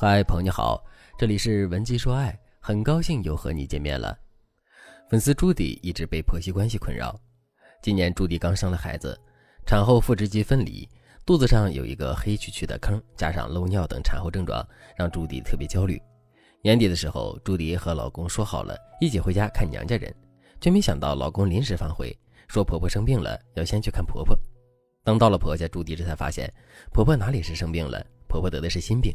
[0.00, 0.80] 嗨，朋友你好，
[1.18, 4.16] 这里是文姬说爱，很高兴又和你见面了。
[5.10, 7.20] 粉丝朱迪一直被婆媳关系困扰，
[7.82, 9.20] 今年朱迪刚生了孩子，
[9.66, 10.88] 产后腹直肌分离，
[11.26, 14.64] 肚子上有一个黑黢黢的坑，加上漏尿等产后症状，
[14.96, 16.00] 让朱迪特别焦虑。
[16.62, 20.14] 年底的时候，朱迪和老公说好了一起回家看娘家人，
[20.60, 24.38] 却没想到老公临时反悔，说婆婆生病了，要先去看婆婆。
[25.02, 26.48] 等到了婆家，朱迪这才发现
[26.92, 29.12] 婆婆哪里是生病了，婆婆得的是心病。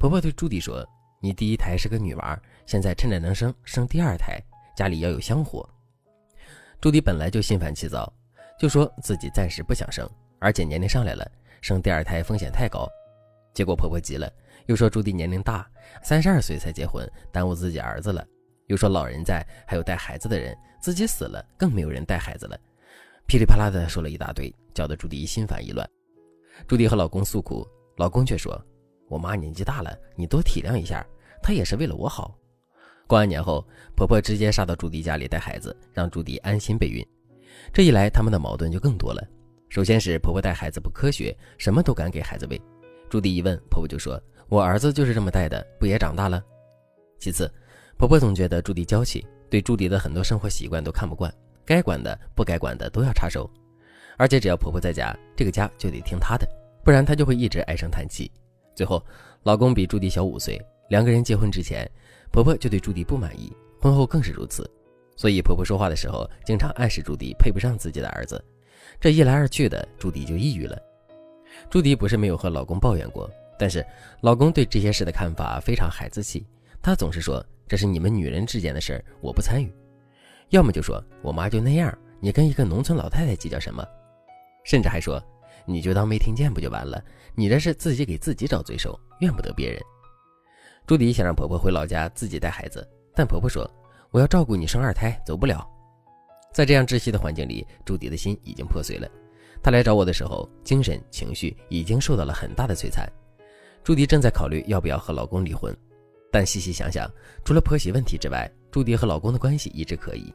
[0.00, 0.82] 婆婆对朱迪说
[1.20, 4.40] ：“你第一胎是个女娃，现在趁着能生，生第二胎，
[4.74, 5.68] 家里要有香火。”
[6.80, 8.10] 朱迪本来就心烦气躁，
[8.58, 12.88] 就说自己暂时不想生，而且年龄上来了，生第二胎风险太高。
[13.52, 14.32] 结果婆婆急了，
[14.64, 15.70] 又说朱迪年龄大，
[16.02, 18.26] 三十二岁才结婚，耽误自己儿子了。
[18.68, 22.58] 又说老人在，还有带孩子的人，自己死了更没有人带孩子了。
[23.26, 25.86] 噼里啪啦的说了一大堆，搅得朱迪心烦意乱。
[26.66, 28.58] 朱迪和老公诉苦，老公却说。
[29.10, 31.04] 我妈年纪大了，你多体谅一下，
[31.42, 32.38] 她也是为了我好。
[33.08, 37.04] 过完年后，婆婆直接杀到朱迪家里带孩子，让朱迪安心备孕。
[37.72, 39.20] 这一来，他们的矛盾就更多了。
[39.68, 42.60] 首先是婆婆带孩子不科学，什么都敢给孩子喂。
[43.08, 46.40] 朱迪一问，婆婆就说：“我儿子就是这么带的，不也长大了？”
[47.18, 47.52] 其次，
[47.98, 53.50] 婆婆总觉得朱迪娇气，对朱迪的很多生活习惯都看不惯，该管的不该管的都要插手。
[54.16, 56.48] 而且只要婆婆在家，这个家就得听她的，
[56.84, 58.30] 不然她就会一直唉声叹气。
[58.80, 59.04] 最后，
[59.42, 61.86] 老公比朱迪小五岁，两个人结婚之前，
[62.32, 64.66] 婆婆就对朱迪不满意，婚后更是如此。
[65.16, 68.42] 所以婆婆说话的时候，经常暗示朱迪配不上自己的儿子。
[68.98, 70.78] 这一来二去的，朱迪就抑郁了。
[71.68, 73.84] 朱迪不是没有和老公抱怨过，但是
[74.22, 76.46] 老公对这些事的看法非常孩子气，
[76.80, 79.70] 他总是说这是你们女人之间的事我不参与。
[80.48, 83.86] 要么就说我妈就那样，你跟一个农村老太太计较什么？
[84.64, 85.22] 甚至还说。
[85.66, 87.02] 你就当没听见不就完了？
[87.34, 89.80] 你这是自己给自己找罪受，怨不得别人。
[90.86, 93.68] 朱迪想让婆婆回老家自己带孩子，但婆婆说
[94.10, 95.66] ：“我要照顾你生二胎，走不了。”
[96.52, 99.08] 在这样窒息的环境里，朱迪的心已经破碎了。
[99.62, 103.08] 她来找我的时候，精神情绪已经受到了很大的摧残。
[103.84, 105.76] 朱迪正在考虑要不要和老公离婚，
[106.32, 107.08] 但细细想想，
[107.44, 110.34] 除了婆媳问题之外，朱迪和老公的关系一直可以。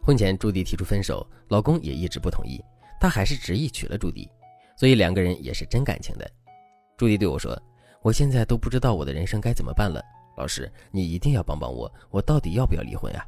[0.00, 2.62] 婚前朱迪提出分手，老公也一直不同意，
[3.00, 4.30] 他还是执意娶了朱迪。
[4.76, 6.30] 所以两个人也是真感情的。
[6.96, 7.60] 朱迪对我说
[8.02, 10.02] ：“我现在都不知道我的人生该怎么办了，
[10.36, 13.26] 老师，你一定要帮帮我，我到底要不要离婚呀？”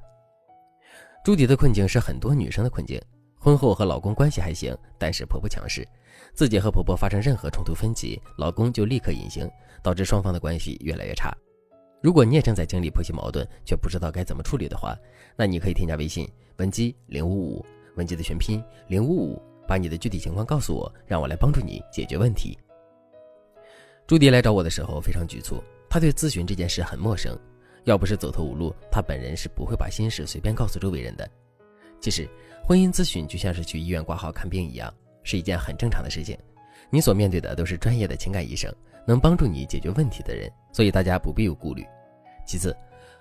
[1.25, 3.01] 朱迪的困境是很多女生的困境：
[3.39, 5.87] 婚后和老公关系还行，但是婆婆强势，
[6.33, 9.51] 自己和婆婆发生任何冲突分歧，老公就立刻隐形，
[9.83, 11.37] 导致双方的关系越来越差。
[12.01, 14.97] 如果你也正在经历婆媳矛盾，却不知道该怎么处理的话，
[15.37, 16.27] 那你可以添加微信
[16.59, 17.67] 文姬零五五，
[17.97, 19.43] 文姬的全拼零五五。
[19.69, 22.59] 把你的具体情况告诉我，让我来帮助你解决问题。
[24.07, 27.39] 朱迪来找我的时候非常局促，他对咨询这件事很陌生，
[27.85, 31.29] 要不是走投无路，他本人是不会把心事随便告诉周围人的。
[32.01, 32.27] 其实，
[32.65, 34.91] 婚姻咨询就像是去医院挂号看病一样，
[35.23, 36.35] 是一件很正常的事情。
[36.89, 38.75] 你所面对的都是专业的情感医生，
[39.07, 41.85] 能帮助你解决问题的人，所以大家不必有顾虑。
[42.47, 42.75] 其次，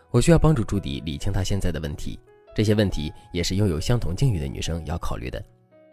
[0.10, 2.18] 我需要帮助朱迪理清他现在的问题，
[2.56, 5.44] 这些问题也是拥有相同境遇的女生要考虑的。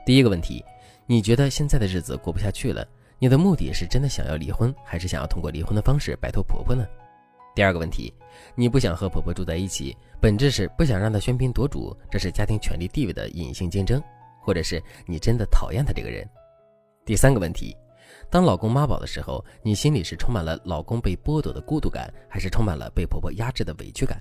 [0.04, 0.62] 第一个问题，
[1.06, 2.86] 你觉得现在的日子过不下去了？
[3.18, 6.86] 你的目的是真的想要离婚，还是想要通过离婚的方式摆脱婆婆呢？
[7.54, 8.12] 第二个问题，
[8.54, 14.02] 你不想和婆婆住在一起，本质是不想让她喧宾夺主，这是家庭权力地位的隐性竞争，
[14.42, 16.28] 或者是你真的讨厌她这个人？
[17.06, 17.74] 第三个问题，
[18.28, 24.20] 当老公妈宝的时候，你心里是充满了老公被剥夺的孤独感，还是充满了被婆婆压制的委屈感？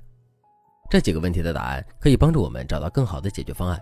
[0.90, 3.82] 这几个问题的答案可以帮助我们找到更好的解决方案。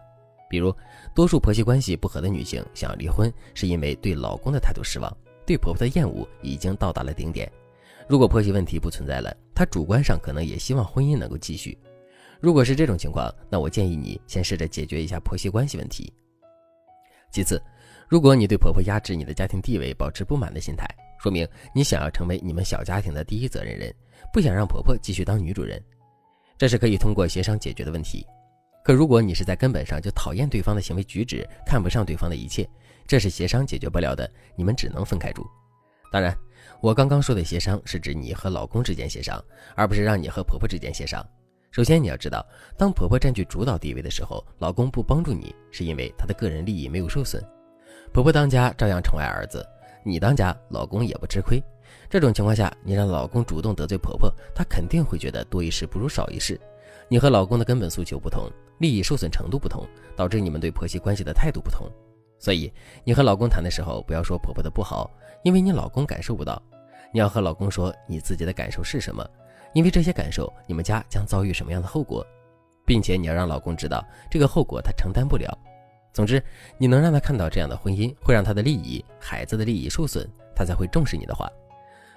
[0.51, 0.75] 比如，
[1.16, 5.09] 多数婆媳关系不和的女性想要离婚，是因为对老公的态度失望，
[5.45, 7.50] 对婆婆的厌恶已经到达了顶点。
[8.06, 11.78] 如果婆媳问题不存在了，她主观上可能也希望婚姻能够继续。
[12.41, 16.12] 如果是这种情况，那我建议你先试着解决一下婆媳关系问题。
[17.31, 17.63] 其次，
[18.09, 20.85] 如果你对婆婆压制你的家庭地位保持不满的心态，
[21.18, 23.94] 说明你想要成为你们小家庭的第一责任人，
[24.33, 25.81] 不想让婆婆继续当女主人，
[26.57, 28.25] 这是可以通过协商解决的问题。
[28.83, 32.68] 可如果你是在根本上就讨厌对方的行为举止，看不上对方的一切，
[33.06, 35.45] 这是协商解决不了的，你们只能分开住。
[36.12, 36.36] 当然，
[36.81, 39.42] 我刚刚说的协商是指你和老公之间协商，
[39.75, 41.25] 而不是让你和婆婆之间协商。
[41.69, 42.45] 首先你要知道，
[42.78, 47.42] 当婆婆占据主导地位的时候，老公不帮助你，是因为他的个人利益没有受损。
[48.12, 49.66] 婆婆当家照样宠爱儿子，
[50.04, 51.63] 你当家，老公也不吃亏。
[52.10, 56.60] 这种情况下，你让老公主动得罪婆婆，他肯定会觉得多一事不如少一事。
[57.07, 58.49] 你和老公的根本诉求不同，
[58.79, 61.89] 利益受损程度不同，导致你们对婆媳关系的态度不同。
[62.39, 62.71] 所以，
[63.03, 65.11] 你和老公谈的时候，不要说婆婆的不好，
[65.43, 66.61] 因为你老公感受不到。
[67.13, 69.23] 你要和老公说你自己的感受是什么，
[69.73, 72.25] 因为这些感受，你们家将遭遇什么样的后果，
[72.85, 75.55] 并且你要让老公知道这个后果他承担不了。
[76.13, 76.43] 总之，
[76.77, 81.49] 你能让他看到这样的婚姻会让他的利益、孩子的利益受损，他才会重视你的话。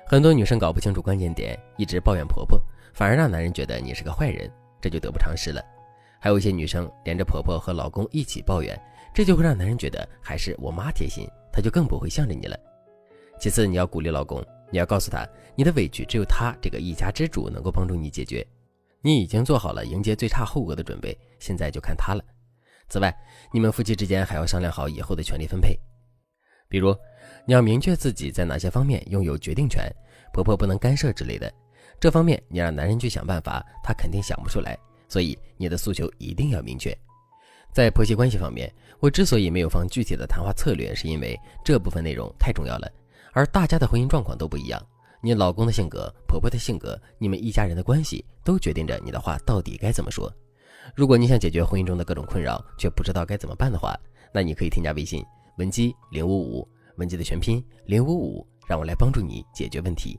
[0.07, 2.61] 很多女生搞不清楚关键点，一直抱怨婆婆，
[2.93, 4.51] 反而让男人觉得你是个坏人，
[4.85, 5.65] 这就得不偿失了。
[6.21, 8.79] 还有一些女生连着婆婆和老公一起抱怨，
[9.15, 12.59] 这就会让男人觉得还是我妈贴心，他就更不会向着你了。
[13.41, 15.27] 其次，你要鼓励老公，你要告诉他，
[15.57, 18.47] 你的委屈只有他这个一家之主能够帮助你解决，
[19.01, 22.23] 你已经做好了迎接最差后果的准备，现在就看他了。
[22.91, 23.15] 此外，
[23.51, 25.75] 你们夫妻之间还要商量好以后的权利分配，
[26.69, 26.95] 比如
[27.47, 29.91] 你要明确自己在哪些方面拥有决定权，
[30.31, 31.51] 婆婆不能干涉之类的。
[32.01, 34.79] 这方面你让男人去想办法，他肯定想不出来。
[35.09, 36.97] 所以你的诉求一定要明确。
[37.73, 42.91] 在婆媳关系方面，我之所以没有放具体的谈话策略，是因为这部分内容太重要了。
[43.33, 44.81] 而大家的婚姻状况都不一样，
[45.21, 50.33] 你老公的性格、婆婆的性格，你们一家人的关系，都决定着你的话到底该怎么说。
[50.95, 53.99] 如果你想解决婚姻中的各种困扰，却不知道该怎么办的话，
[54.33, 55.25] 那你可以添加微信
[55.59, 60.19] 文姬零五五，文姬的全拼零五五，让我来帮助你解决问题。